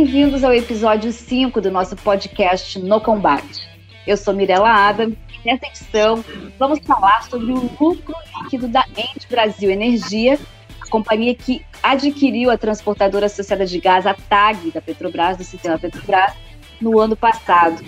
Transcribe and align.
Bem-vindos 0.00 0.44
ao 0.44 0.54
episódio 0.54 1.10
5 1.10 1.60
do 1.60 1.72
nosso 1.72 1.96
podcast 1.96 2.78
No 2.78 3.00
Combate. 3.00 3.68
Eu 4.06 4.16
sou 4.16 4.32
Mirella 4.32 4.70
Adam 4.70 5.12
e 5.28 5.44
nessa 5.44 5.66
edição 5.66 6.24
vamos 6.56 6.78
falar 6.86 7.24
sobre 7.24 7.50
o 7.50 7.56
lucro 7.56 8.14
líquido 8.44 8.68
da 8.68 8.84
Ente 8.96 9.26
Brasil 9.28 9.68
Energia, 9.68 10.38
a 10.80 10.88
companhia 10.88 11.34
que 11.34 11.66
adquiriu 11.82 12.48
a 12.48 12.56
transportadora 12.56 13.26
associada 13.26 13.66
de 13.66 13.80
gás, 13.80 14.06
a 14.06 14.14
TAG, 14.14 14.70
da 14.70 14.80
Petrobras, 14.80 15.36
do 15.36 15.42
sistema 15.42 15.76
Petrobras, 15.76 16.32
no 16.80 17.00
ano 17.00 17.16
passado. 17.16 17.84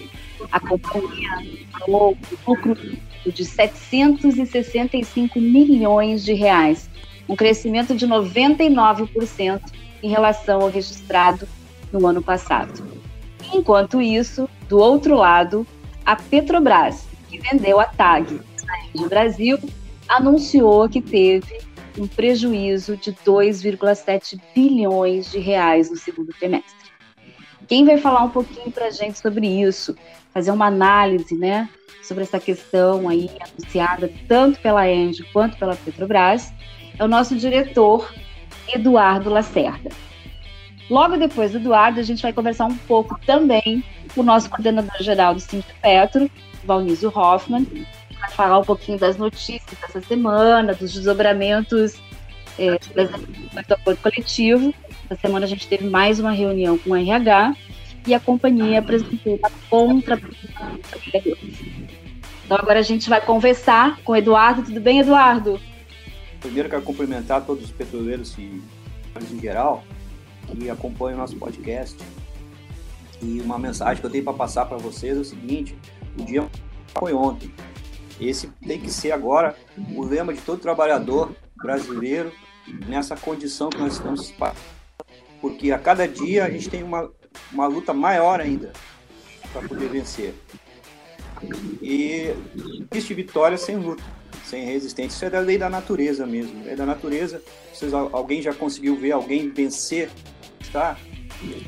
A 0.51 0.59
companhia 0.59 1.31
falou 1.79 2.19
um 2.33 2.51
lucro 2.51 2.77
de 3.25 3.45
765 3.45 5.41
milhões 5.41 6.25
de 6.25 6.33
reais, 6.33 6.91
um 7.29 7.37
crescimento 7.37 7.95
de 7.95 8.05
99% 8.05 9.61
em 10.03 10.09
relação 10.09 10.63
ao 10.63 10.71
registrado 10.71 11.47
no 11.93 12.07
ano 12.07 12.23
passado. 12.23 12.85
Enquanto 13.53 14.01
isso, 14.01 14.49
do 14.69 14.79
outro 14.79 15.17
lado, 15.17 15.67
a 16.05 16.17
Petrobras, 16.17 17.07
que 17.29 17.39
vendeu 17.39 17.81
a 17.81 17.85
TAG 17.85 18.41
no 18.95 19.09
Brasil, 19.09 19.59
anunciou 20.09 20.89
que 20.89 21.01
teve 21.01 21.61
um 21.99 22.07
prejuízo 22.07 22.97
de 22.97 23.13
2,7 23.13 24.41
bilhões 24.55 25.31
de 25.31 25.39
reais 25.39 25.91
no 25.91 25.97
segundo 25.97 26.33
trimestre. 26.33 26.91
Quem 27.69 27.85
vai 27.85 27.99
falar 27.99 28.25
um 28.25 28.31
pouquinho 28.31 28.71
para 28.71 28.87
a 28.87 28.91
gente 28.91 29.19
sobre 29.19 29.47
isso, 29.47 29.97
fazer 30.33 30.51
uma 30.51 30.67
análise, 30.67 31.37
né, 31.37 31.69
sobre 32.03 32.25
essa 32.25 32.41
questão 32.41 33.09
aí 33.09 33.31
anunciada 33.41 34.13
tanto 34.27 34.61
pela 34.61 34.91
Engie 34.91 35.25
quanto 35.33 35.57
pela 35.57 35.77
Petrobras, 35.77 36.53
é 36.99 37.05
o 37.05 37.09
nosso 37.09 37.37
diretor 37.37 38.13
Eduardo 38.73 39.31
Lacerda. 39.31 39.91
Logo 40.91 41.17
depois 41.17 41.53
do 41.53 41.59
Eduardo, 41.59 42.01
a 42.01 42.03
gente 42.03 42.21
vai 42.21 42.33
conversar 42.33 42.67
um 42.67 42.77
pouco 42.77 43.17
também 43.25 43.85
com 44.13 44.23
o 44.23 44.25
nosso 44.25 44.51
coordenador-geral 44.51 45.35
do 45.35 45.41
Sindicato 45.41 45.79
Petro, 45.81 46.31
Valnísio 46.65 47.13
Hoffman, 47.17 47.65
que 47.65 47.87
vai 48.21 48.31
falar 48.31 48.59
um 48.59 48.65
pouquinho 48.65 48.99
das 48.99 49.17
notícias 49.17 49.79
dessa 49.81 50.01
semana, 50.01 50.75
dos 50.75 50.93
desdobramentos 50.93 51.95
é, 52.59 52.73
do 52.73 53.73
acordo 53.73 54.01
coletivo. 54.03 54.75
Essa 55.09 55.21
semana 55.21 55.47
a 55.47 55.49
gente 55.49 55.69
teve 55.69 55.89
mais 55.89 56.19
uma 56.19 56.33
reunião 56.33 56.77
com 56.77 56.91
o 56.91 56.97
RH 56.97 57.55
e 58.09 58.13
a 58.13 58.19
companhia 58.19 58.81
apresentou 58.81 59.37
uma 59.37 59.51
contra 59.71 60.21
Então 62.45 62.57
agora 62.59 62.81
a 62.81 62.83
gente 62.83 63.09
vai 63.09 63.21
conversar 63.21 64.01
com 64.03 64.11
o 64.11 64.17
Eduardo. 64.17 64.65
Tudo 64.65 64.81
bem, 64.81 64.99
Eduardo? 64.99 65.61
Primeiro 66.41 66.69
quero 66.69 66.83
cumprimentar 66.83 67.47
todos 67.47 67.65
os 67.65 67.71
petroleiros 67.71 68.37
e 68.37 68.61
em 69.33 69.41
geral 69.41 69.85
que 70.51 70.71
acompanham 70.71 71.19
o 71.19 71.21
nosso 71.21 71.37
podcast. 71.37 71.97
E 73.23 73.41
uma 73.41 73.59
mensagem 73.59 74.01
que 74.01 74.07
eu 74.07 74.11
tenho 74.11 74.25
para 74.25 74.33
passar 74.33 74.67
para 74.67 74.79
vocês 74.79 75.17
é 75.17 75.21
o 75.21 75.25
seguinte: 75.25 75.77
o 76.19 76.25
dia 76.25 76.49
foi 76.99 77.13
ontem. 77.13 77.53
Esse 78.21 78.49
tem 78.67 78.81
que 78.81 78.91
ser 78.91 79.13
agora 79.13 79.57
o 79.95 80.05
lema 80.05 80.33
de 80.35 80.41
todo 80.41 80.61
trabalhador 80.61 81.33
brasileiro 81.57 82.33
nessa 82.87 83.17
condição 83.17 83.71
que 83.71 83.79
nós 83.79 83.95
estamos 83.95 84.33
porque 85.41 85.73
a 85.73 85.79
cada 85.79 86.07
dia 86.07 86.45
a 86.45 86.51
gente 86.51 86.69
tem 86.69 86.83
uma, 86.83 87.11
uma 87.53 87.67
luta 87.67 87.95
maior 87.95 88.41
ainda 88.41 88.73
para 89.53 89.67
poder 89.67 89.89
vencer. 89.89 90.35
E 91.81 92.35
existe 92.93 93.15
vitória 93.15 93.57
sem 93.57 93.77
luta, 93.77 94.03
sem 94.45 94.65
resistência. 94.65 95.17
Isso 95.17 95.25
é 95.25 95.31
da 95.31 95.41
lei 95.41 95.57
da 95.57 95.71
natureza 95.71 96.27
mesmo. 96.27 96.69
É 96.69 96.77
da 96.77 96.85
natureza. 96.85 97.43
Vocês, 97.73 97.95
alguém 97.95 98.43
já 98.43 98.53
conseguiu 98.53 98.97
ver 98.97 99.13
alguém 99.13 99.49
vencer 99.49 100.11
tá? 100.69 100.97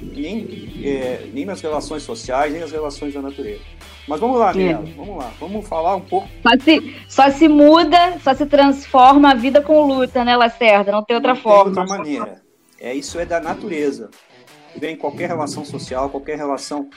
Nem, 0.03 0.83
é, 0.85 1.27
nem 1.33 1.45
nas 1.45 1.61
relações 1.61 2.03
sociais, 2.03 2.53
nem 2.53 2.61
nas 2.61 2.73
relações 2.73 3.15
da 3.15 3.23
natureza. 3.23 3.63
Mas 4.07 4.19
vamos 4.19 4.39
lá, 4.39 4.53
Mirella, 4.53 4.87
é. 4.87 4.93
vamos 4.93 5.17
lá, 5.17 5.33
vamos 5.39 5.69
falar 5.69 5.97
um 5.97 6.01
pouco. 6.01 6.29
Só 6.43 6.59
se, 6.59 6.97
só 7.09 7.31
se 7.31 7.49
muda, 7.49 8.19
só 8.23 8.35
se 8.35 8.47
transforma 8.47 9.31
a 9.31 9.35
vida 9.35 9.63
com 9.63 9.81
luta, 9.87 10.25
né, 10.25 10.37
Lacerda? 10.37 10.91
Não 10.91 11.05
tem 11.05 11.17
outra 11.17 11.35
não 11.35 11.41
forma. 11.41 11.73
Tem 11.73 11.83
outra 11.83 11.99
maneira. 11.99 12.43
É, 12.81 12.93
isso 12.93 13.19
é 13.19 13.25
da 13.25 13.41
natureza. 13.41 14.11
Vem 14.75 14.97
qualquer 14.97 15.29
relação 15.29 15.65
social, 15.65 16.11
qualquer 16.11 16.37
relação 16.37 16.89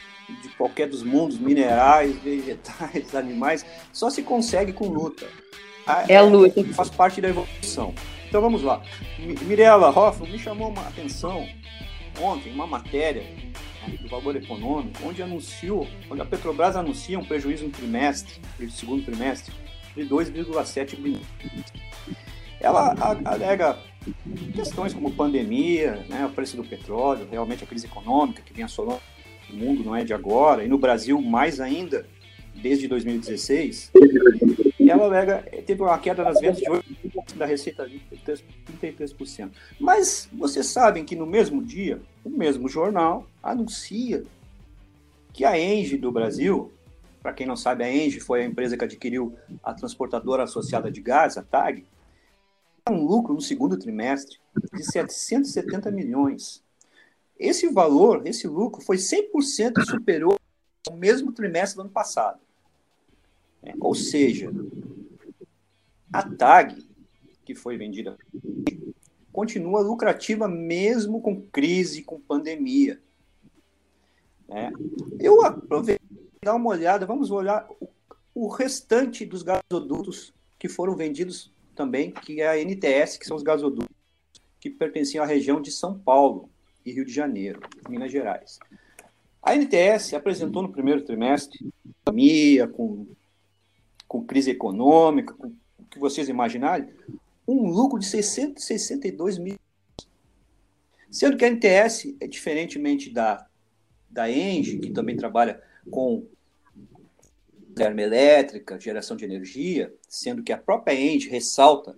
de 0.42 0.50
qualquer 0.50 0.88
dos 0.88 1.04
mundos, 1.04 1.38
minerais, 1.38 2.16
vegetais, 2.18 3.14
animais, 3.14 3.66
só 3.94 4.10
se 4.10 4.24
consegue 4.24 4.74
com 4.74 4.88
luta. 4.88 5.28
É, 6.08 6.18
a 6.18 6.24
luta. 6.24 6.60
É, 6.60 6.64
faz 6.74 6.90
parte 6.90 7.22
da 7.22 7.30
evolução. 7.30 7.94
Então 8.28 8.42
vamos 8.42 8.64
lá. 8.64 8.82
Mirella 9.44 9.90
Hoffman 9.90 10.32
me 10.32 10.40
chamou 10.40 10.70
uma 10.70 10.82
atenção 10.82 11.46
ontem 12.22 12.52
uma 12.52 12.68
matéria 12.68 13.24
né, 13.24 13.98
do 14.02 14.08
Valor 14.10 14.36
Econômico, 14.36 15.00
onde 15.04 15.22
anunciou, 15.22 15.88
onde 16.10 16.22
a 16.22 16.26
Petrobras 16.26 16.76
anuncia 16.76 17.20
um 17.20 17.26
prejuízo 17.26 17.66
no 17.66 17.72
trimestre, 17.72 18.42
no 18.60 18.70
segundo 18.70 19.04
trimestre, 19.04 19.54
de 19.96 20.04
2,7 20.04 20.96
bilhões. 20.96 21.26
Ela 22.60 22.96
alega 23.26 23.78
questões 24.54 24.94
como 24.94 25.12
pandemia, 25.12 26.06
né, 26.10 26.26
o 26.26 26.30
preço 26.30 26.58
do 26.58 26.64
petróleo, 26.64 27.28
realmente 27.30 27.64
a 27.64 27.68
crise 27.68 27.86
econômica 27.86 28.42
que 28.42 28.54
vem 28.54 28.66
assolando 28.66 29.02
o 29.50 29.56
mundo 29.56 29.84
não 29.84 29.96
é 29.96 30.04
de 30.04 30.14
agora, 30.14 30.64
e 30.64 30.68
no 30.68 30.78
Brasil 30.78 31.22
mais 31.22 31.60
ainda, 31.60 32.06
desde 32.56 32.88
2016. 32.88 33.92
E 34.80 34.90
ela 34.90 35.06
alega, 35.06 35.44
teve 35.66 35.82
uma 35.82 35.98
queda 35.98 36.24
nas 36.24 36.40
vendas 36.40 36.58
de 36.58 36.70
8 36.70 36.84
da 37.36 37.46
receita 37.46 37.84
líquida, 37.84 38.36
33%. 38.94 39.52
Mas 39.80 40.30
vocês 40.34 40.68
sabem 40.68 41.06
que 41.06 41.16
no 41.16 41.26
mesmo 41.26 41.64
dia, 41.64 42.02
o 42.24 42.30
mesmo 42.30 42.68
jornal 42.68 43.28
anuncia 43.42 44.24
que 45.34 45.44
a 45.44 45.60
Engie 45.60 45.98
do 45.98 46.12
Brasil, 46.12 46.72
para 47.22 47.34
quem 47.34 47.46
não 47.46 47.56
sabe, 47.56 47.84
a 47.84 47.94
Engie 47.94 48.20
foi 48.20 48.42
a 48.42 48.46
empresa 48.46 48.78
que 48.78 48.86
adquiriu 48.86 49.36
a 49.64 49.74
transportadora 49.74 50.44
associada 50.44 50.92
de 50.92 51.02
gás, 51.02 51.38
a 51.38 51.44
TAG, 51.44 51.86
um 52.90 53.04
lucro 53.04 53.34
no 53.34 53.42
segundo 53.42 53.78
trimestre 53.78 54.38
de 54.74 54.84
770 54.84 55.90
milhões. 55.92 56.64
Esse 57.38 57.68
valor, 57.68 58.26
esse 58.26 58.48
lucro, 58.48 58.82
foi 58.82 58.98
100% 58.98 59.84
superior 59.84 60.40
ao 60.88 60.96
mesmo 60.96 61.32
trimestre 61.32 61.78
do 61.78 61.82
ano 61.82 61.90
passado. 61.90 62.40
É, 63.64 63.74
ou 63.80 63.96
seja, 63.96 64.52
a 66.14 66.24
TAG 66.24 66.88
que 67.46 67.56
foi 67.56 67.78
vendida 67.78 68.18
continua 69.36 69.82
lucrativa 69.82 70.48
mesmo 70.48 71.22
com 71.22 71.42
crise, 71.42 72.02
com 72.02 72.18
pandemia. 72.18 73.02
Né? 74.48 74.72
Eu 75.20 75.44
aproveito 75.44 76.02
dar 76.42 76.56
uma 76.56 76.70
olhada, 76.70 77.06
vamos 77.06 77.30
olhar 77.32 77.68
o, 77.82 77.90
o 78.34 78.48
restante 78.48 79.26
dos 79.26 79.44
gasodutos 79.44 80.34
que 80.58 80.70
foram 80.70 80.96
vendidos 80.96 81.54
também, 81.76 82.12
que 82.12 82.40
é 82.40 82.48
a 82.48 82.58
NTS, 82.58 83.18
que 83.18 83.26
são 83.26 83.36
os 83.36 83.44
gasodutos 83.44 83.94
que 84.58 84.70
pertenciam 84.70 85.22
à 85.22 85.28
região 85.28 85.62
de 85.62 85.70
São 85.70 86.00
Paulo 86.00 86.50
e 86.86 86.94
Rio 86.94 87.04
de 87.04 87.14
Janeiro, 87.14 87.60
Minas 87.90 88.14
Gerais. 88.14 88.58
A 89.44 89.54
NTS 89.54 90.14
apresentou 90.14 90.62
no 90.62 90.72
primeiro 90.72 91.04
trimestre 91.04 91.60
pandemia, 92.06 92.68
com, 92.70 93.06
com 94.08 94.24
crise 94.24 94.52
econômica, 94.52 95.34
com 95.34 95.48
o 95.48 95.86
que 95.92 96.00
vocês 96.00 96.30
imaginarem, 96.30 96.88
um 97.48 97.70
lucro 97.70 98.00
de 98.00 98.06
662 98.06 99.38
mil. 99.38 99.58
Sendo 101.10 101.38
que 101.38 101.46
a 101.46 101.50
NTS, 101.50 102.16
é 102.20 102.28
diferentemente 102.28 103.10
da, 103.10 103.48
da 104.10 104.30
Engie, 104.30 104.80
que 104.80 104.90
também 104.92 105.16
trabalha 105.16 105.62
com 105.90 106.26
termoelétrica, 107.76 108.80
geração 108.80 109.16
de 109.16 109.26
energia, 109.26 109.94
sendo 110.08 110.42
que 110.42 110.54
a 110.54 110.58
própria 110.58 110.94
Engie 110.94 111.30
ressalta 111.30 111.96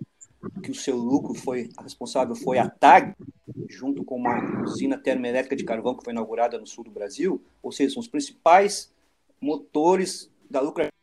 que 0.62 0.70
o 0.70 0.74
seu 0.74 0.96
lucro 0.96 1.34
foi 1.34 1.70
responsável 1.80 2.34
foi 2.34 2.58
a 2.58 2.68
TAG, 2.68 3.14
junto 3.68 4.04
com 4.04 4.16
uma 4.16 4.62
usina 4.62 4.98
termoelétrica 4.98 5.56
de 5.56 5.64
carvão 5.64 5.94
que 5.94 6.04
foi 6.04 6.12
inaugurada 6.12 6.58
no 6.58 6.66
sul 6.66 6.84
do 6.84 6.90
Brasil, 6.90 7.42
ou 7.62 7.72
seja, 7.72 7.94
são 7.94 8.00
os 8.00 8.08
principais 8.08 8.92
motores 9.40 10.30
da 10.48 10.60
lucratividade 10.60 10.94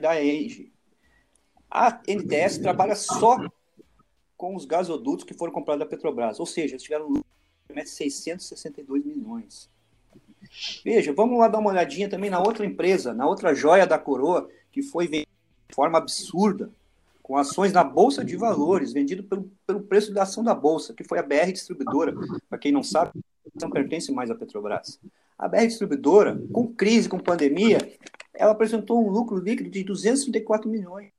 da 0.00 0.22
Engie. 0.22 0.72
A 1.70 2.00
NTS 2.06 2.58
trabalha 2.58 2.94
só 2.94 3.36
com 4.40 4.56
os 4.56 4.64
gasodutos 4.64 5.22
que 5.22 5.34
foram 5.34 5.52
comprados 5.52 5.80
da 5.80 5.86
Petrobras. 5.86 6.40
Ou 6.40 6.46
seja, 6.46 6.72
eles 6.72 6.82
tiveram 6.82 7.08
lucro 7.08 7.26
de 7.68 7.86
662 7.86 9.04
milhões. 9.04 9.68
Veja, 10.82 11.12
vamos 11.12 11.38
lá 11.38 11.46
dar 11.46 11.58
uma 11.58 11.68
olhadinha 11.68 12.08
também 12.08 12.30
na 12.30 12.40
outra 12.40 12.64
empresa, 12.64 13.12
na 13.12 13.26
outra 13.26 13.54
joia 13.54 13.86
da 13.86 13.98
coroa, 13.98 14.48
que 14.72 14.80
foi 14.80 15.04
vendida 15.04 15.28
de 15.68 15.74
forma 15.74 15.98
absurda, 15.98 16.70
com 17.22 17.36
ações 17.36 17.70
na 17.70 17.84
Bolsa 17.84 18.24
de 18.24 18.34
Valores, 18.34 18.94
vendido 18.94 19.22
pelo, 19.22 19.52
pelo 19.66 19.82
preço 19.82 20.10
da 20.10 20.22
ação 20.22 20.42
da 20.42 20.54
Bolsa, 20.54 20.94
que 20.94 21.04
foi 21.04 21.18
a 21.18 21.22
BR 21.22 21.52
Distribuidora. 21.52 22.14
Para 22.48 22.58
quem 22.58 22.72
não 22.72 22.82
sabe, 22.82 23.12
não 23.60 23.68
pertence 23.68 24.10
mais 24.10 24.30
à 24.30 24.34
Petrobras. 24.34 24.98
A 25.38 25.46
BR 25.48 25.66
Distribuidora, 25.66 26.42
com 26.50 26.66
crise, 26.66 27.10
com 27.10 27.18
pandemia, 27.18 27.76
ela 28.32 28.52
apresentou 28.52 29.06
um 29.06 29.10
lucro 29.10 29.36
líquido 29.36 29.68
de 29.68 29.84
234 29.84 30.66
milhões. 30.66 31.12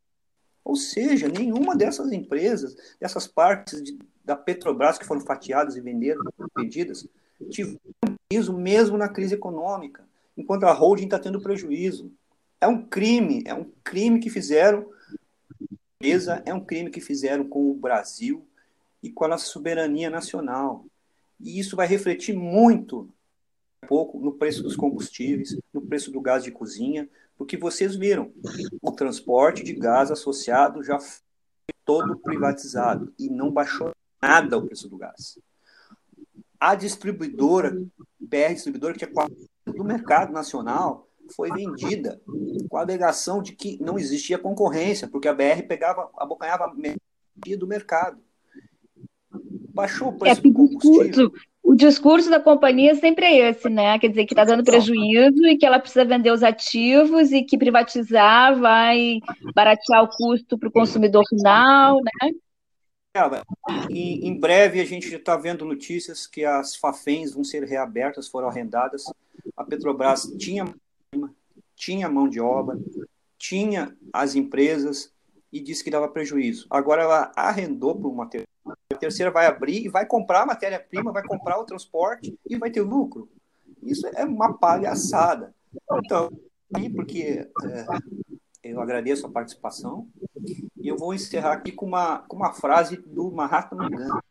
Ou 0.63 0.75
seja, 0.75 1.27
nenhuma 1.27 1.75
dessas 1.75 2.11
empresas, 2.11 2.75
dessas 2.99 3.27
partes 3.27 3.81
de, 3.81 3.97
da 4.23 4.35
Petrobras 4.35 4.97
que 4.97 5.05
foram 5.05 5.21
fatiadas 5.21 5.75
e 5.75 5.81
vendidas, 5.81 6.23
vendidas 6.55 7.07
tiveram 7.49 7.79
prejuízo 8.29 8.53
mesmo 8.53 8.97
na 8.97 9.09
crise 9.09 9.35
econômica, 9.35 10.03
enquanto 10.37 10.63
a 10.65 10.71
holding 10.71 11.05
está 11.05 11.19
tendo 11.19 11.41
prejuízo. 11.41 12.11
É 12.59 12.67
um 12.67 12.85
crime, 12.85 13.43
é 13.45 13.53
um 13.53 13.65
crime 13.83 14.19
que 14.19 14.29
fizeram, 14.29 14.87
é 16.45 16.53
um 16.53 16.63
crime 16.63 16.89
que 16.91 17.01
fizeram 17.01 17.47
com 17.47 17.71
o 17.71 17.73
Brasil 17.73 18.45
e 19.01 19.09
com 19.09 19.25
a 19.25 19.29
nossa 19.29 19.45
soberania 19.45 20.09
nacional. 20.09 20.85
E 21.39 21.59
isso 21.59 21.75
vai 21.75 21.87
refletir 21.87 22.35
muito 22.35 23.09
pouco 23.87 24.19
no 24.19 24.33
preço 24.33 24.61
dos 24.61 24.75
combustíveis, 24.75 25.57
no 25.73 25.81
preço 25.81 26.11
do 26.11 26.21
gás 26.21 26.43
de 26.43 26.51
cozinha, 26.51 27.09
porque 27.41 27.57
vocês 27.57 27.95
viram, 27.95 28.31
o 28.79 28.91
transporte 28.91 29.63
de 29.63 29.73
gás 29.73 30.11
associado 30.11 30.83
já 30.83 30.99
foi 30.99 31.23
todo 31.83 32.15
privatizado 32.19 33.11
e 33.17 33.31
não 33.31 33.51
baixou 33.51 33.89
nada 34.21 34.59
o 34.59 34.67
preço 34.67 34.87
do 34.87 34.95
gás. 34.95 35.39
A 36.59 36.75
distribuidora, 36.75 37.71
BR 38.19 38.53
Distribuidora, 38.53 38.93
que 38.93 39.05
é 39.05 39.11
do 39.65 39.83
mercado 39.83 40.31
nacional, 40.31 41.09
foi 41.35 41.51
vendida 41.51 42.21
com 42.69 42.77
a 42.77 42.81
alegação 42.81 43.41
de 43.41 43.53
que 43.53 43.81
não 43.81 43.97
existia 43.97 44.37
concorrência, 44.37 45.07
porque 45.07 45.27
a 45.27 45.33
BR 45.33 45.63
pegava, 45.67 46.11
abocanhava 46.17 46.65
a 46.65 47.55
do 47.57 47.65
mercado. 47.65 48.21
Baixou 49.73 50.09
o 50.09 50.17
preço 50.19 50.41
é, 50.41 50.43
do 50.43 50.53
combustível 50.53 51.33
o 51.71 51.75
discurso 51.75 52.29
da 52.29 52.37
companhia 52.37 52.93
sempre 52.95 53.25
é 53.25 53.49
esse, 53.49 53.69
né? 53.69 53.97
Quer 53.97 54.09
dizer, 54.09 54.25
que 54.25 54.33
está 54.33 54.43
dando 54.43 54.61
prejuízo 54.61 55.45
e 55.45 55.57
que 55.57 55.65
ela 55.65 55.79
precisa 55.79 56.03
vender 56.03 56.29
os 56.29 56.43
ativos 56.43 57.31
e 57.31 57.43
que 57.43 57.57
privatizar 57.57 58.59
vai 58.59 59.21
baratear 59.55 60.03
o 60.03 60.09
custo 60.09 60.57
para 60.57 60.67
o 60.67 60.71
consumidor 60.71 61.23
final, 61.29 61.95
né? 61.95 62.31
em, 63.89 64.27
em 64.27 64.37
breve 64.37 64.81
a 64.81 64.85
gente 64.85 65.15
está 65.15 65.37
vendo 65.37 65.63
notícias 65.63 66.27
que 66.27 66.43
as 66.43 66.75
Fafens 66.75 67.33
vão 67.33 67.43
ser 67.45 67.63
reabertas, 67.63 68.27
foram 68.27 68.49
arrendadas. 68.49 69.05
A 69.55 69.63
Petrobras 69.63 70.23
tinha, 70.37 70.65
tinha 71.73 72.09
mão 72.09 72.27
de 72.27 72.41
obra, 72.41 72.77
tinha 73.37 73.95
as 74.11 74.35
empresas 74.35 75.13
e 75.49 75.61
disse 75.61 75.85
que 75.85 75.89
dava 75.89 76.09
prejuízo. 76.09 76.67
Agora 76.69 77.03
ela 77.03 77.31
arrendou 77.33 77.95
para 77.95 78.09
uma 78.09 78.25
terceira 78.25 78.50
terceira 79.01 79.31
vai 79.31 79.47
abrir 79.47 79.83
e 79.83 79.89
vai 79.89 80.05
comprar 80.05 80.43
a 80.43 80.45
matéria-prima, 80.45 81.11
vai 81.11 81.23
comprar 81.25 81.59
o 81.59 81.65
transporte 81.65 82.37
e 82.47 82.55
vai 82.55 82.69
ter 82.69 82.81
lucro. 82.81 83.27
Isso 83.81 84.07
é 84.15 84.23
uma 84.23 84.53
palhaçada. 84.53 85.55
Então, 86.05 86.31
porque 86.95 87.49
é, 87.63 87.85
eu 88.63 88.79
agradeço 88.79 89.25
a 89.25 89.31
participação 89.31 90.07
e 90.77 90.87
eu 90.87 90.95
vou 90.95 91.15
encerrar 91.15 91.53
aqui 91.53 91.71
com 91.71 91.87
uma, 91.87 92.19
com 92.19 92.35
uma 92.35 92.53
frase 92.53 92.97
do 92.97 93.31
Mahatma 93.31 93.89
Gandhi. 93.89 94.21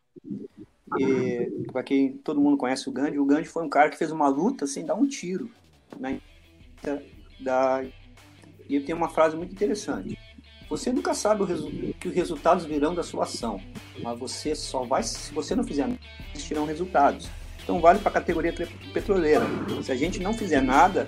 Para 1.71 1.83
quem 1.83 2.17
todo 2.17 2.39
mundo 2.39 2.57
conhece 2.57 2.87
o 2.87 2.93
Gandhi, 2.93 3.19
o 3.19 3.25
Gandhi 3.25 3.47
foi 3.47 3.63
um 3.63 3.69
cara 3.69 3.89
que 3.89 3.97
fez 3.97 4.11
uma 4.11 4.29
luta 4.29 4.65
sem 4.65 4.85
dar 4.85 4.95
um 4.95 5.05
tiro. 5.05 5.51
Né? 5.99 6.21
Da, 7.41 7.83
e 8.69 8.75
eu 8.75 8.85
tenho 8.85 8.97
uma 8.97 9.09
frase 9.09 9.35
muito 9.35 9.53
interessante. 9.53 10.17
Você 10.71 10.89
nunca 10.89 11.13
sabe 11.13 11.43
o 11.43 11.93
que 11.99 12.07
os 12.07 12.15
resultados 12.15 12.63
virão 12.63 12.95
da 12.95 13.03
sua 13.03 13.25
ação, 13.25 13.59
mas 14.01 14.17
você 14.17 14.55
só 14.55 14.85
vai, 14.85 15.03
se 15.03 15.33
você 15.33 15.53
não 15.53 15.65
fizer 15.65 15.85
nada, 15.85 15.99
existirão 16.33 16.65
resultados. 16.65 17.27
Então 17.61 17.81
vale 17.81 17.99
para 17.99 18.07
a 18.07 18.13
categoria 18.13 18.53
petroleira. 18.93 19.45
Se 19.83 19.91
a 19.91 19.97
gente 19.97 20.19
não 20.19 20.33
fizer 20.33 20.61
nada, 20.61 21.07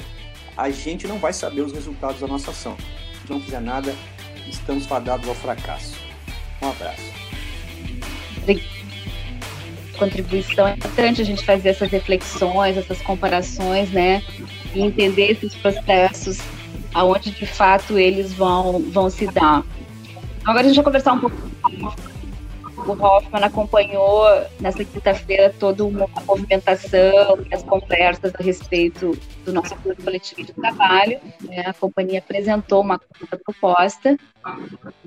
a 0.57 0.69
gente 0.69 1.07
não 1.07 1.17
vai 1.17 1.31
saber 1.31 1.61
os 1.61 1.71
resultados 1.71 2.19
da 2.19 2.27
nossa 2.27 2.51
ação. 2.51 2.75
Se 3.25 3.31
não 3.31 3.39
fizer 3.39 3.61
nada, 3.61 3.95
estamos 4.49 4.85
fadados 4.85 5.29
ao 5.29 5.35
fracasso. 5.35 5.95
Um 6.61 6.67
abraço. 6.67 7.13
Contribuição 9.97 10.67
é 10.67 10.73
importante 10.73 11.21
a 11.21 11.25
gente 11.25 11.45
fazer 11.45 11.69
essas 11.69 11.89
reflexões, 11.89 12.75
essas 12.75 13.01
comparações, 13.01 13.89
né? 13.91 14.21
E 14.75 14.81
entender 14.81 15.31
esses 15.31 15.55
processos 15.55 16.41
aonde 16.93 17.31
de 17.31 17.45
fato 17.45 17.97
eles 17.97 18.33
vão, 18.33 18.79
vão 18.91 19.09
se 19.09 19.27
dar. 19.27 19.63
Agora 20.45 20.61
a 20.61 20.63
gente 20.63 20.75
vai 20.75 20.85
conversar 20.85 21.13
um 21.13 21.19
pouco. 21.19 21.37
O 22.85 22.91
Hoffman 22.91 23.43
acompanhou 23.43 24.25
nessa 24.59 24.83
quinta-feira 24.83 25.53
toda 25.57 25.85
uma 25.85 26.09
movimentação 26.25 27.39
e 27.49 27.55
as 27.55 27.63
conversas 27.63 28.33
a 28.37 28.43
respeito 28.43 29.17
do 29.45 29.53
nosso 29.53 29.73
acordo 29.73 30.03
coletivo 30.03 30.43
de 30.43 30.51
trabalho. 30.51 31.19
Né? 31.41 31.63
A 31.65 31.73
companhia 31.73 32.19
apresentou 32.19 32.81
uma 32.81 32.99
proposta 33.45 34.17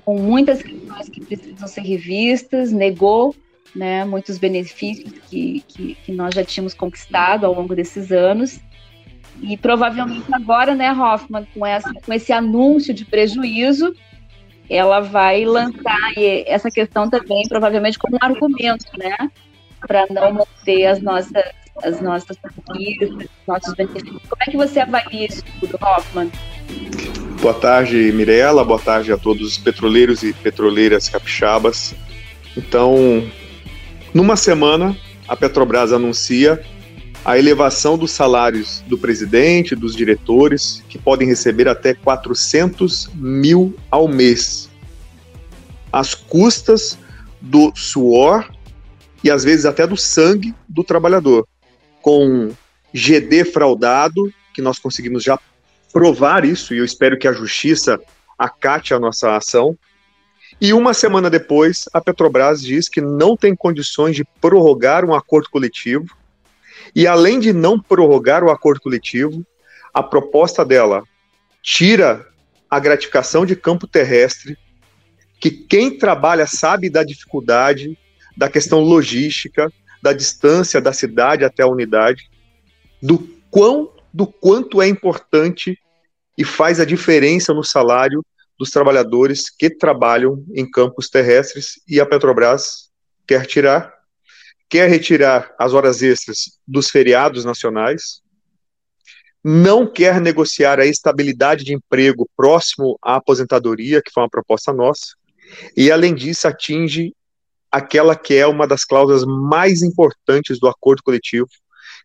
com 0.03 0.17
muitas 0.17 0.63
questões 0.63 1.09
que 1.09 1.23
precisam 1.23 1.67
ser 1.67 1.81
revistas, 1.81 2.71
negou 2.71 3.35
né, 3.75 4.03
muitos 4.05 4.39
benefícios 4.39 5.13
que, 5.29 5.63
que, 5.67 5.95
que 5.95 6.11
nós 6.11 6.33
já 6.33 6.43
tínhamos 6.43 6.73
conquistado 6.73 7.45
ao 7.45 7.53
longo 7.53 7.75
desses 7.75 8.11
anos 8.11 8.59
e 9.41 9.55
provavelmente 9.57 10.25
agora, 10.33 10.73
né, 10.73 10.91
Hoffman, 10.91 11.47
com, 11.53 11.65
essa, 11.65 11.91
com 11.93 12.13
esse 12.13 12.33
anúncio 12.33 12.93
de 12.93 13.05
prejuízo, 13.05 13.93
ela 14.69 14.99
vai 14.99 15.45
lançar 15.45 16.13
essa 16.45 16.69
questão 16.69 17.09
também, 17.09 17.47
provavelmente, 17.47 17.97
como 17.97 18.17
um 18.21 18.25
argumento, 18.25 18.85
né? 18.97 19.15
Para 19.87 20.05
não 20.09 20.33
manter 20.33 20.85
as 20.87 21.01
nossas, 21.01 21.43
as 21.83 22.01
nossas 22.01 22.37
conquistas, 22.37 23.27
nossos 23.47 23.73
benefícios. 23.75 24.21
Como 24.27 24.41
é 24.41 24.51
que 24.51 24.57
você 24.57 24.79
avalia 24.81 25.27
isso 25.27 25.43
tudo, 25.59 25.77
Hoffman? 25.81 26.29
Boa 27.39 27.53
tarde, 27.53 28.11
Mirella. 28.11 28.65
Boa 28.65 28.79
tarde 28.79 29.11
a 29.13 29.17
todos 29.17 29.47
os 29.47 29.57
petroleiros 29.57 30.23
e 30.23 30.33
petroleiras 30.33 31.07
capixabas. 31.07 31.95
Então, 32.57 33.23
numa 34.13 34.35
semana, 34.35 34.97
a 35.27 35.35
Petrobras 35.35 35.93
anuncia 35.93 36.61
a 37.23 37.37
elevação 37.37 37.97
dos 37.97 38.11
salários 38.11 38.81
do 38.87 38.97
presidente, 38.97 39.75
dos 39.75 39.95
diretores, 39.95 40.83
que 40.87 40.97
podem 40.97 41.27
receber 41.27 41.67
até 41.67 41.93
400 41.93 43.09
mil 43.15 43.75
ao 43.91 44.07
mês, 44.07 44.69
às 45.91 46.15
custas 46.15 46.97
do 47.41 47.71
suor 47.75 48.49
e 49.23 49.29
às 49.29 49.43
vezes 49.43 49.65
até 49.65 49.85
do 49.85 49.97
sangue 49.97 50.53
do 50.67 50.83
trabalhador, 50.83 51.47
com 52.01 52.51
GD 52.93 53.45
fraudado, 53.45 54.31
que 54.53 54.61
nós 54.61 54.79
conseguimos 54.79 55.23
já 55.23 55.37
provar 55.91 56.45
isso, 56.45 56.73
e 56.73 56.77
eu 56.77 56.85
espero 56.85 57.17
que 57.17 57.27
a 57.27 57.33
justiça 57.33 57.99
acate 58.37 58.93
a 58.93 58.99
nossa 58.99 59.35
ação. 59.35 59.77
E 60.59 60.73
uma 60.73 60.93
semana 60.93 61.29
depois, 61.29 61.85
a 61.93 61.99
Petrobras 61.99 62.61
diz 62.61 62.87
que 62.87 63.01
não 63.01 63.35
tem 63.35 63.55
condições 63.55 64.15
de 64.15 64.23
prorrogar 64.39 65.05
um 65.05 65.13
acordo 65.13 65.49
coletivo 65.49 66.15
e 66.95 67.07
além 67.07 67.39
de 67.39 67.53
não 67.53 67.79
prorrogar 67.79 68.43
o 68.43 68.49
acordo 68.49 68.81
coletivo, 68.81 69.45
a 69.93 70.03
proposta 70.03 70.63
dela 70.63 71.03
tira 71.61 72.25
a 72.69 72.79
gratificação 72.79 73.45
de 73.45 73.55
campo 73.55 73.87
terrestre, 73.87 74.57
que 75.39 75.51
quem 75.51 75.97
trabalha 75.97 76.45
sabe 76.47 76.89
da 76.89 77.03
dificuldade, 77.03 77.97
da 78.35 78.49
questão 78.49 78.79
logística, 78.79 79.71
da 80.01 80.13
distância 80.13 80.79
da 80.79 80.93
cidade 80.93 81.43
até 81.43 81.63
a 81.63 81.67
unidade, 81.67 82.29
do 83.01 83.19
quão, 83.49 83.91
do 84.13 84.27
quanto 84.27 84.81
é 84.81 84.87
importante 84.87 85.77
e 86.37 86.43
faz 86.43 86.79
a 86.79 86.85
diferença 86.85 87.53
no 87.53 87.63
salário 87.63 88.23
dos 88.57 88.69
trabalhadores 88.69 89.49
que 89.49 89.69
trabalham 89.69 90.43
em 90.53 90.69
campos 90.69 91.09
terrestres 91.09 91.81
e 91.87 91.99
a 91.99 92.05
Petrobras 92.05 92.89
quer 93.27 93.45
tirar 93.45 93.96
quer 94.69 94.89
retirar 94.89 95.53
as 95.57 95.73
horas 95.73 96.01
extras 96.01 96.59
dos 96.67 96.89
feriados 96.89 97.45
nacionais, 97.45 98.21
não 99.43 99.89
quer 99.89 100.19
negociar 100.19 100.79
a 100.79 100.85
estabilidade 100.85 101.63
de 101.63 101.73
emprego 101.73 102.29
próximo 102.35 102.97
à 103.01 103.15
aposentadoria, 103.15 104.01
que 104.01 104.11
foi 104.11 104.23
uma 104.23 104.29
proposta 104.29 104.73
nossa, 104.73 105.15
e 105.75 105.89
além 105.89 106.13
disso 106.13 106.47
atinge 106.47 107.13
aquela 107.71 108.15
que 108.15 108.33
é 108.35 108.45
uma 108.45 108.67
das 108.67 108.83
cláusulas 108.83 109.23
mais 109.25 109.81
importantes 109.81 110.59
do 110.59 110.67
acordo 110.67 111.03
coletivo, 111.03 111.47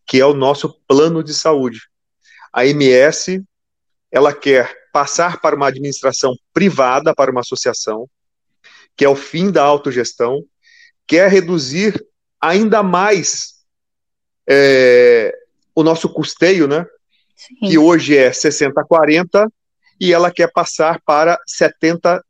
que 0.07 0.21
é 0.21 0.27
o 0.27 0.35
nosso 0.35 0.73
plano 0.87 1.23
de 1.23 1.35
saúde. 1.35 1.81
A 2.53 2.67
MS, 2.67 3.43
ela 4.11 4.33
quer 4.33 4.73
passar 4.93 5.41
para 5.41 5.57
uma 5.57 5.69
administração 5.69 6.37
privada, 6.53 7.15
para 7.15 7.31
uma 7.31 7.41
associação, 7.41 8.09
que 8.97 9.05
é 9.05 9.09
o 9.09 9.17
fim 9.17 9.51
da 9.51 9.63
autogestão, 9.63 10.45
quer 11.07 11.31
reduzir 11.31 11.99
ainda 12.43 12.83
mais 12.83 13.55
é, 14.49 15.33
o 15.75 15.85
nosso 15.85 16.13
custeio, 16.13 16.67
né? 16.67 16.85
Sim. 17.37 17.69
Que 17.69 17.79
hoje 17.79 18.17
é 18.17 18.31
60-40 18.31 19.49
e 20.01 20.13
ela 20.13 20.31
quer 20.31 20.51
passar 20.53 21.01
para 21.07 21.39
70-30. 21.49 22.23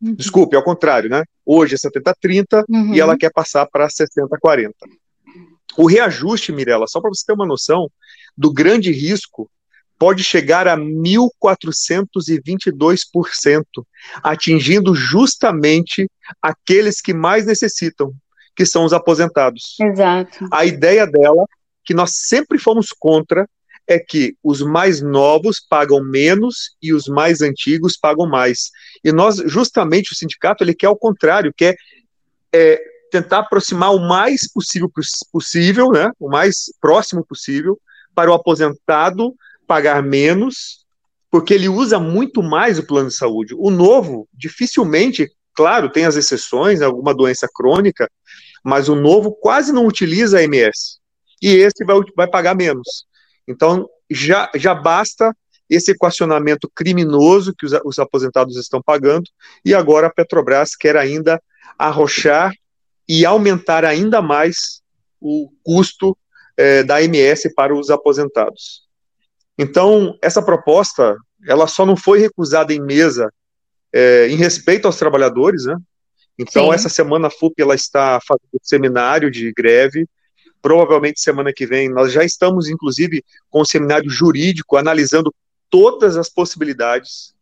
Uhum. 0.00 0.14
Desculpe, 0.14 0.56
ao 0.56 0.64
contrário, 0.64 1.10
né? 1.10 1.22
Hoje 1.44 1.74
é 1.74 1.78
70-30 1.78 2.64
uhum. 2.68 2.94
e 2.94 3.00
ela 3.00 3.16
quer 3.16 3.32
passar 3.32 3.66
para 3.66 3.88
60-40. 3.88 4.72
O 5.76 5.86
reajuste, 5.86 6.52
Mirella, 6.52 6.86
só 6.88 7.00
para 7.00 7.10
você 7.10 7.24
ter 7.26 7.34
uma 7.34 7.46
noção 7.46 7.90
do 8.36 8.52
grande 8.52 8.90
risco 8.90 9.48
pode 9.98 10.22
chegar 10.22 10.68
a 10.68 10.76
1.422%, 10.76 13.64
atingindo 14.22 14.94
justamente 14.94 16.06
aqueles 16.40 17.00
que 17.00 17.14
mais 17.14 17.46
necessitam, 17.46 18.14
que 18.56 18.64
são 18.64 18.84
os 18.84 18.92
aposentados. 18.92 19.76
Exato. 19.80 20.48
A 20.50 20.64
ideia 20.64 21.06
dela, 21.06 21.44
que 21.84 21.94
nós 21.94 22.12
sempre 22.14 22.58
fomos 22.58 22.88
contra, 22.98 23.46
é 23.86 23.98
que 23.98 24.34
os 24.42 24.60
mais 24.62 25.00
novos 25.00 25.60
pagam 25.60 26.02
menos 26.02 26.74
e 26.82 26.92
os 26.92 27.06
mais 27.06 27.40
antigos 27.40 27.96
pagam 27.96 28.26
mais. 28.26 28.70
E 29.04 29.12
nós, 29.12 29.36
justamente, 29.46 30.12
o 30.12 30.16
sindicato, 30.16 30.64
ele 30.64 30.74
quer 30.74 30.88
o 30.88 30.96
contrário, 30.96 31.54
quer 31.56 31.76
é, 32.52 32.80
tentar 33.12 33.40
aproximar 33.40 33.94
o 33.94 34.00
mais 34.00 34.50
possível, 34.52 34.90
possível, 35.30 35.92
né, 35.92 36.10
o 36.18 36.28
mais 36.28 36.64
próximo 36.80 37.24
possível, 37.24 37.78
para 38.14 38.30
o 38.30 38.34
aposentado 38.34 39.34
pagar 39.66 40.02
menos, 40.02 40.84
porque 41.30 41.54
ele 41.54 41.68
usa 41.68 41.98
muito 41.98 42.42
mais 42.42 42.78
o 42.78 42.86
plano 42.86 43.08
de 43.08 43.14
saúde. 43.14 43.54
O 43.56 43.70
novo, 43.70 44.28
dificilmente, 44.32 45.30
claro, 45.54 45.90
tem 45.90 46.06
as 46.06 46.16
exceções, 46.16 46.80
alguma 46.80 47.14
doença 47.14 47.48
crônica, 47.52 48.08
mas 48.66 48.88
o 48.88 48.96
novo 48.96 49.30
quase 49.30 49.72
não 49.72 49.86
utiliza 49.86 50.38
a 50.38 50.42
MS. 50.42 50.98
E 51.40 51.54
esse 51.54 51.84
vai, 51.84 52.00
vai 52.16 52.26
pagar 52.26 52.56
menos. 52.56 53.06
Então, 53.46 53.88
já, 54.10 54.50
já 54.56 54.74
basta 54.74 55.32
esse 55.70 55.92
equacionamento 55.92 56.68
criminoso 56.74 57.54
que 57.56 57.64
os, 57.64 57.72
os 57.84 57.98
aposentados 58.00 58.56
estão 58.56 58.82
pagando, 58.82 59.30
e 59.64 59.72
agora 59.72 60.08
a 60.08 60.12
Petrobras 60.12 60.74
quer 60.74 60.96
ainda 60.96 61.40
arrochar 61.78 62.52
e 63.08 63.24
aumentar 63.24 63.84
ainda 63.84 64.20
mais 64.20 64.82
o 65.20 65.48
custo 65.62 66.18
é, 66.56 66.82
da 66.82 67.00
MS 67.00 67.54
para 67.54 67.72
os 67.72 67.88
aposentados. 67.88 68.82
Então, 69.56 70.18
essa 70.20 70.42
proposta, 70.42 71.16
ela 71.46 71.68
só 71.68 71.86
não 71.86 71.96
foi 71.96 72.18
recusada 72.18 72.74
em 72.74 72.80
mesa 72.80 73.32
é, 73.92 74.26
em 74.26 74.34
respeito 74.34 74.86
aos 74.86 74.96
trabalhadores, 74.96 75.66
né? 75.66 75.76
Então, 76.38 76.66
Sim. 76.66 76.72
essa 76.72 76.88
semana 76.88 77.28
a 77.28 77.30
FUP 77.30 77.60
ela 77.60 77.74
está 77.74 78.20
fazendo 78.26 78.50
um 78.54 78.58
seminário 78.62 79.30
de 79.30 79.52
greve. 79.52 80.06
Provavelmente 80.60 81.20
semana 81.20 81.52
que 81.52 81.66
vem 81.66 81.88
nós 81.88 82.12
já 82.12 82.24
estamos, 82.24 82.68
inclusive, 82.68 83.22
com 83.50 83.62
um 83.62 83.64
seminário 83.64 84.10
jurídico 84.10 84.76
analisando 84.76 85.32
todas 85.70 86.16
as 86.16 86.28
possibilidades 86.28 87.36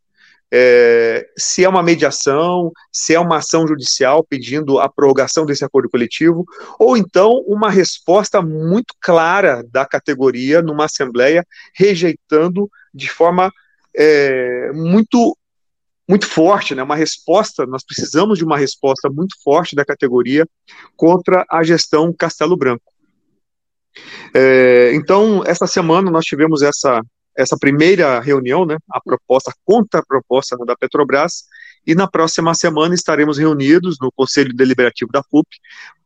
é, 0.56 1.26
se 1.36 1.64
é 1.64 1.68
uma 1.68 1.82
mediação, 1.82 2.70
se 2.92 3.12
é 3.12 3.18
uma 3.18 3.38
ação 3.38 3.66
judicial 3.66 4.22
pedindo 4.22 4.78
a 4.78 4.88
prorrogação 4.88 5.44
desse 5.44 5.64
acordo 5.64 5.90
coletivo, 5.90 6.44
ou 6.78 6.96
então 6.96 7.42
uma 7.48 7.68
resposta 7.68 8.40
muito 8.40 8.94
clara 9.00 9.64
da 9.72 9.84
categoria 9.84 10.62
numa 10.62 10.84
assembleia 10.84 11.44
rejeitando 11.74 12.70
de 12.94 13.10
forma 13.10 13.52
é, 13.96 14.70
muito 14.72 15.36
muito 16.08 16.26
forte, 16.26 16.74
né? 16.74 16.82
Uma 16.82 16.96
resposta, 16.96 17.66
nós 17.66 17.84
precisamos 17.84 18.38
de 18.38 18.44
uma 18.44 18.58
resposta 18.58 19.08
muito 19.10 19.36
forte 19.42 19.74
da 19.74 19.84
categoria 19.84 20.46
contra 20.96 21.44
a 21.50 21.62
gestão 21.62 22.12
Castelo 22.12 22.56
Branco. 22.56 22.92
É, 24.34 24.92
então, 24.94 25.42
essa 25.46 25.66
semana 25.66 26.10
nós 26.10 26.24
tivemos 26.24 26.62
essa 26.62 27.00
essa 27.36 27.56
primeira 27.58 28.20
reunião, 28.20 28.64
né, 28.64 28.76
a 28.88 29.00
proposta, 29.00 29.50
a 29.50 29.54
contra-proposta 29.64 30.56
da 30.64 30.76
Petrobras, 30.76 31.44
e 31.86 31.94
na 31.94 32.06
próxima 32.06 32.54
semana 32.54 32.94
estaremos 32.94 33.38
reunidos 33.38 33.96
no 34.00 34.10
Conselho 34.12 34.54
Deliberativo 34.54 35.10
da 35.10 35.22
FUP 35.22 35.48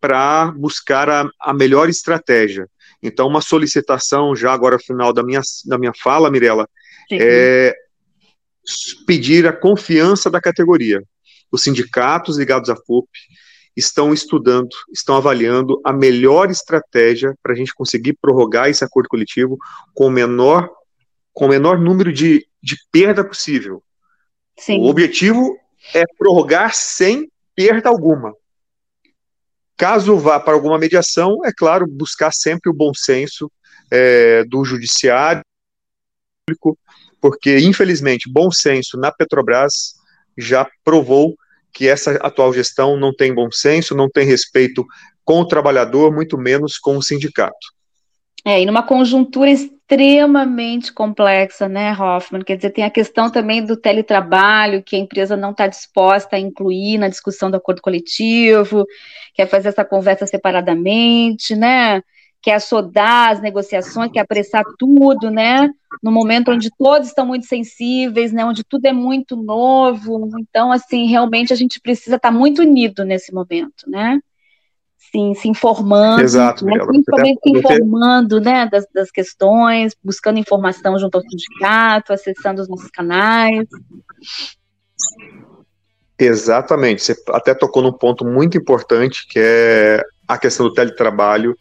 para 0.00 0.50
buscar 0.52 1.08
a, 1.08 1.28
a, 1.40 1.52
melhor 1.52 1.88
estratégia. 1.88 2.66
Então, 3.02 3.28
uma 3.28 3.40
solicitação, 3.40 4.34
já 4.34 4.52
agora 4.52 4.78
final 4.78 5.12
da 5.12 5.22
minha, 5.22 5.40
da 5.66 5.78
minha 5.78 5.92
fala, 5.94 6.30
Mirella, 6.30 6.66
é 7.12 7.76
pedir 9.06 9.46
a 9.46 9.52
confiança 9.52 10.30
da 10.30 10.40
categoria. 10.40 11.02
Os 11.50 11.62
sindicatos 11.62 12.38
ligados 12.38 12.68
à 12.68 12.76
FUP 12.76 13.08
estão 13.76 14.12
estudando, 14.12 14.68
estão 14.92 15.16
avaliando 15.16 15.80
a 15.84 15.92
melhor 15.92 16.50
estratégia 16.50 17.34
para 17.42 17.52
a 17.52 17.56
gente 17.56 17.74
conseguir 17.74 18.18
prorrogar 18.20 18.68
esse 18.68 18.84
acordo 18.84 19.08
coletivo 19.08 19.56
com 19.94 20.06
o 20.06 20.10
menor 20.10 20.68
com 21.32 21.44
o 21.44 21.48
menor 21.48 21.78
número 21.78 22.12
de, 22.12 22.44
de 22.60 22.76
perda 22.90 23.24
possível. 23.24 23.80
Sim. 24.58 24.80
O 24.80 24.86
objetivo 24.86 25.56
é 25.94 26.02
prorrogar 26.18 26.74
sem 26.74 27.30
perda 27.54 27.88
alguma. 27.88 28.34
Caso 29.76 30.16
vá 30.16 30.40
para 30.40 30.54
alguma 30.54 30.76
mediação, 30.76 31.38
é 31.44 31.52
claro, 31.56 31.86
buscar 31.86 32.32
sempre 32.32 32.68
o 32.68 32.74
bom 32.74 32.92
senso 32.92 33.48
é, 33.88 34.42
do 34.46 34.64
judiciário, 34.64 35.42
porque, 37.20 37.58
infelizmente, 37.58 38.30
bom 38.30 38.50
senso 38.50 38.96
na 38.98 39.12
Petrobras 39.12 39.94
já 40.36 40.68
provou 40.84 41.36
que 41.72 41.88
essa 41.88 42.12
atual 42.16 42.52
gestão 42.52 42.96
não 42.96 43.14
tem 43.14 43.34
bom 43.34 43.50
senso, 43.50 43.94
não 43.94 44.08
tem 44.08 44.26
respeito 44.26 44.84
com 45.24 45.40
o 45.40 45.46
trabalhador, 45.46 46.12
muito 46.12 46.38
menos 46.38 46.78
com 46.78 46.96
o 46.96 47.02
sindicato. 47.02 47.54
É, 48.44 48.62
e 48.62 48.66
numa 48.66 48.82
conjuntura 48.82 49.50
extremamente 49.50 50.92
complexa, 50.92 51.68
né, 51.68 51.92
Hoffman? 51.92 52.42
Quer 52.42 52.56
dizer, 52.56 52.70
tem 52.70 52.84
a 52.84 52.90
questão 52.90 53.30
também 53.30 53.64
do 53.64 53.76
teletrabalho, 53.76 54.82
que 54.82 54.96
a 54.96 54.98
empresa 54.98 55.36
não 55.36 55.50
está 55.50 55.66
disposta 55.66 56.36
a 56.36 56.38
incluir 56.38 56.98
na 56.98 57.08
discussão 57.08 57.50
do 57.50 57.56
acordo 57.56 57.82
coletivo, 57.82 58.86
quer 59.34 59.46
fazer 59.48 59.68
essa 59.68 59.84
conversa 59.84 60.26
separadamente, 60.26 61.54
né? 61.54 62.02
Quer 62.40 62.54
assodar 62.54 63.30
as 63.30 63.40
negociações, 63.40 64.12
quer 64.12 64.20
apressar 64.20 64.64
tudo, 64.78 65.30
né? 65.30 65.68
No 66.02 66.12
momento 66.12 66.52
onde 66.52 66.70
todos 66.78 67.08
estão 67.08 67.26
muito 67.26 67.46
sensíveis, 67.46 68.32
né? 68.32 68.44
Onde 68.44 68.62
tudo 68.64 68.86
é 68.86 68.92
muito 68.92 69.36
novo. 69.36 70.30
Então, 70.38 70.70
assim, 70.70 71.06
realmente 71.06 71.52
a 71.52 71.56
gente 71.56 71.80
precisa 71.80 72.16
estar 72.16 72.30
muito 72.30 72.62
unido 72.62 73.04
nesse 73.04 73.32
momento, 73.32 73.88
né? 73.88 74.20
sim, 75.10 75.34
se 75.34 75.48
informando, 75.48 76.22
Exato, 76.22 76.64
né, 76.64 76.78
principalmente 76.84 77.40
se 77.42 77.50
informando 77.50 78.40
né, 78.40 78.66
das, 78.66 78.86
das 78.92 79.10
questões, 79.10 79.94
buscando 80.02 80.38
informação 80.38 80.98
junto 80.98 81.16
ao 81.16 81.22
sindicato, 81.22 82.12
acessando 82.12 82.62
os 82.62 82.68
nossos 82.68 82.90
canais. 82.90 83.66
Exatamente, 86.18 87.02
você 87.02 87.14
até 87.28 87.54
tocou 87.54 87.82
num 87.82 87.92
ponto 87.92 88.24
muito 88.24 88.58
importante, 88.58 89.26
que 89.28 89.38
é 89.38 90.02
a 90.26 90.36
questão 90.36 90.66
do 90.66 90.74
teletrabalho, 90.74 91.56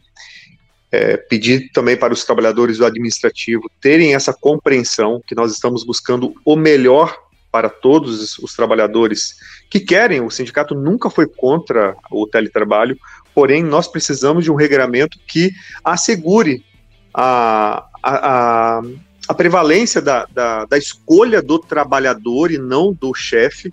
é, 0.90 1.16
pedir 1.16 1.70
também 1.72 1.96
para 1.96 2.12
os 2.12 2.24
trabalhadores 2.24 2.78
do 2.78 2.86
administrativo 2.86 3.70
terem 3.80 4.14
essa 4.14 4.32
compreensão 4.32 5.22
que 5.26 5.34
nós 5.34 5.52
estamos 5.52 5.84
buscando 5.84 6.34
o 6.44 6.56
melhor 6.56 7.16
para 7.50 7.68
todos 7.68 8.38
os 8.38 8.54
trabalhadores 8.54 9.36
que 9.70 9.80
querem. 9.80 10.20
O 10.20 10.30
sindicato 10.30 10.74
nunca 10.74 11.10
foi 11.10 11.26
contra 11.26 11.96
o 12.10 12.26
teletrabalho, 12.26 12.98
porém 13.34 13.62
nós 13.62 13.88
precisamos 13.88 14.44
de 14.44 14.50
um 14.50 14.54
regramento 14.54 15.18
que 15.26 15.50
assegure 15.82 16.64
a, 17.12 17.86
a, 18.02 18.78
a, 18.78 18.82
a 19.28 19.34
prevalência 19.34 20.00
da, 20.00 20.26
da, 20.26 20.64
da 20.66 20.78
escolha 20.78 21.42
do 21.42 21.58
trabalhador 21.58 22.50
e 22.50 22.58
não 22.58 22.92
do 22.92 23.14
chefe, 23.14 23.72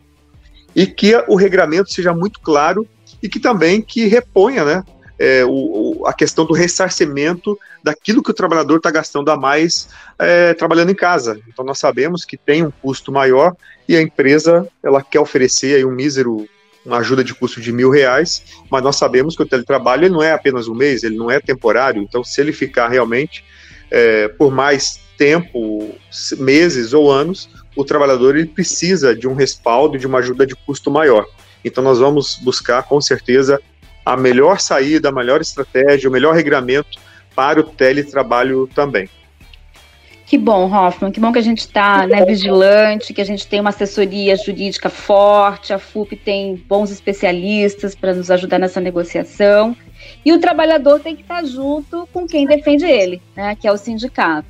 e 0.75 0.85
que 0.85 1.15
o 1.27 1.35
regramento 1.35 1.93
seja 1.93 2.13
muito 2.13 2.39
claro 2.41 2.87
e 3.23 3.29
que 3.29 3.39
também 3.39 3.81
que 3.81 4.07
reponha 4.07 4.65
né, 4.65 4.83
é, 5.17 5.43
o, 5.45 6.03
a 6.05 6.13
questão 6.13 6.45
do 6.45 6.53
ressarcimento 6.53 7.57
daquilo 7.83 8.21
que 8.21 8.31
o 8.31 8.33
trabalhador 8.33 8.77
está 8.77 8.91
gastando 8.91 9.29
a 9.31 9.37
mais 9.37 9.87
é, 10.19 10.53
trabalhando 10.53 10.91
em 10.91 10.95
casa. 10.95 11.39
Então 11.47 11.63
nós 11.63 11.79
sabemos 11.79 12.25
que 12.25 12.37
tem 12.37 12.65
um 12.65 12.71
custo 12.71 13.11
maior 13.11 13.55
e 13.87 13.95
a 13.95 14.01
empresa 14.01 14.67
ela 14.83 15.01
quer 15.01 15.19
oferecer 15.19 15.75
aí 15.75 15.85
um 15.85 15.91
mísero 15.91 16.47
uma 16.85 16.97
ajuda 16.97 17.23
de 17.23 17.33
custo 17.33 17.59
de 17.59 17.71
mil 17.71 17.89
reais, 17.89 18.43
mas 18.69 18.83
nós 18.83 18.95
sabemos 18.95 19.35
que 19.35 19.41
o 19.41 19.45
teletrabalho 19.45 20.07
não 20.07 20.21
é 20.21 20.31
apenas 20.31 20.67
um 20.67 20.75
mês, 20.75 21.01
ele 21.01 21.17
não 21.17 21.31
é 21.31 21.39
temporário, 21.39 21.99
então 21.99 22.23
se 22.23 22.39
ele 22.39 22.53
ficar 22.53 22.89
realmente 22.89 23.43
é, 23.89 24.27
por 24.27 24.51
mais 24.51 24.99
tempo, 25.17 25.95
meses 26.37 26.93
ou 26.93 27.11
anos, 27.11 27.49
o 27.75 27.83
trabalhador 27.83 28.35
ele 28.35 28.47
precisa 28.47 29.15
de 29.15 29.27
um 29.27 29.33
respaldo, 29.33 29.97
de 29.97 30.05
uma 30.05 30.19
ajuda 30.19 30.45
de 30.45 30.55
custo 30.55 30.91
maior. 30.91 31.25
Então 31.63 31.83
nós 31.83 31.97
vamos 31.99 32.35
buscar 32.35 32.83
com 32.83 33.01
certeza 33.01 33.59
a 34.05 34.15
melhor 34.15 34.59
saída, 34.59 35.09
a 35.09 35.11
melhor 35.11 35.41
estratégia, 35.41 36.09
o 36.09 36.13
melhor 36.13 36.35
regramento 36.35 36.99
para 37.35 37.59
o 37.59 37.63
teletrabalho 37.63 38.69
também. 38.73 39.09
Que 40.25 40.39
bom, 40.39 40.71
Hoffman, 40.73 41.11
que 41.11 41.19
bom 41.19 41.31
que 41.31 41.37
a 41.37 41.43
gente 41.43 41.59
está 41.59 42.07
né, 42.07 42.25
vigilante, 42.25 43.13
que 43.13 43.21
a 43.21 43.25
gente 43.25 43.45
tem 43.45 43.59
uma 43.59 43.69
assessoria 43.69 44.35
jurídica 44.35 44.89
forte, 44.89 45.71
a 45.71 45.77
FUP 45.77 46.15
tem 46.15 46.55
bons 46.55 46.89
especialistas 46.89 47.93
para 47.93 48.13
nos 48.13 48.31
ajudar 48.31 48.57
nessa 48.57 48.81
negociação. 48.81 49.77
E 50.23 50.33
o 50.33 50.39
trabalhador 50.39 50.99
tem 50.99 51.15
que 51.15 51.21
estar 51.21 51.43
junto 51.45 52.07
com 52.11 52.27
quem 52.27 52.47
defende 52.47 52.85
ele, 52.85 53.21
né, 53.35 53.55
que 53.55 53.67
é 53.67 53.71
o 53.71 53.77
sindicato. 53.77 54.47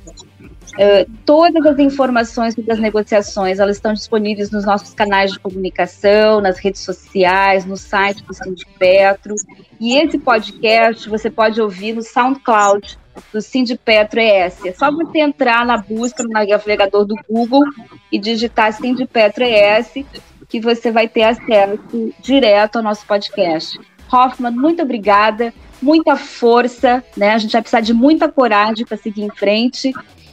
Uh, 0.74 1.10
todas 1.24 1.64
as 1.64 1.78
informações 1.78 2.54
sobre 2.54 2.72
as 2.72 2.78
negociações 2.78 3.58
elas 3.58 3.76
estão 3.76 3.92
disponíveis 3.92 4.50
nos 4.50 4.64
nossos 4.64 4.92
canais 4.92 5.32
de 5.32 5.38
comunicação, 5.38 6.40
nas 6.40 6.58
redes 6.58 6.82
sociais, 6.82 7.64
no 7.64 7.76
site 7.76 8.22
do 8.24 8.34
Sindipetro. 8.34 9.34
E 9.80 9.96
esse 9.96 10.18
podcast 10.18 11.08
você 11.08 11.30
pode 11.30 11.60
ouvir 11.60 11.94
no 11.94 12.02
SoundCloud 12.02 12.98
do 13.32 13.40
Sindipetro 13.40 14.20
ES. 14.20 14.64
É 14.66 14.72
só 14.72 14.90
você 14.90 15.20
entrar 15.20 15.64
na 15.64 15.78
busca 15.78 16.22
no 16.22 16.30
navegador 16.30 17.04
do 17.04 17.14
Google 17.28 17.64
e 18.12 18.18
digitar 18.18 18.72
Sindipetro 18.72 19.44
ES 19.44 20.04
que 20.48 20.60
você 20.60 20.90
vai 20.90 21.08
ter 21.08 21.22
acesso 21.22 22.12
direto 22.20 22.76
ao 22.76 22.82
nosso 22.82 23.06
podcast. 23.06 23.78
Hoffman, 24.12 24.52
muito 24.52 24.82
obrigada, 24.82 25.52
muita 25.82 26.16
força, 26.16 27.02
né? 27.16 27.32
A 27.32 27.38
gente 27.38 27.52
vai 27.52 27.62
precisar 27.62 27.80
de 27.80 27.92
muita 27.92 28.30
coragem 28.30 28.86
para 28.86 28.96
seguir 28.96 29.22
em 29.22 29.30
frente 29.30 29.92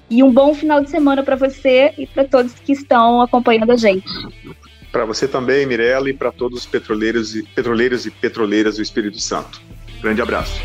e 0.10 0.24
um 0.24 0.32
bom 0.32 0.54
final 0.54 0.82
de 0.82 0.90
semana 0.90 1.24
para 1.24 1.36
você 1.36 1.94
e 1.98 2.06
para 2.06 2.26
todos 2.26 2.54
que 2.54 2.72
estão 2.72 3.22
acompanhando 3.22 3.72
a 3.72 3.78
gente. 3.78 4.08
Para 4.92 5.06
você 5.06 5.28
também, 5.28 5.66
Mirella, 5.66 6.10
e 6.10 6.14
para 6.14 6.32
todos 6.32 6.60
os 6.60 6.66
petroleiros 6.66 7.36
e 7.36 7.44
petroleiros 7.44 8.06
e 8.06 8.12
petroleiras 8.12 8.76
do 8.78 8.84
Espírito 8.84 9.20
Santo. 9.20 9.62
Grande 10.02 10.22
abraço. 10.22 10.62